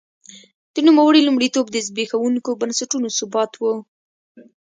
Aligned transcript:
د 0.73 0.75
نوموړي 0.87 1.19
لومړیتوب 1.23 1.65
د 1.71 1.77
زبېښونکو 1.87 2.51
بنسټونو 2.61 3.07
ثبات 3.17 3.51
و. 3.61 3.63